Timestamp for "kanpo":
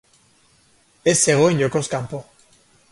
1.97-2.25